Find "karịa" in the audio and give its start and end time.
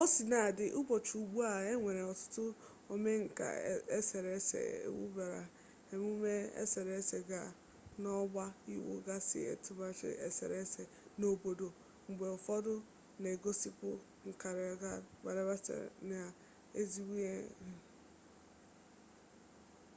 14.77-15.41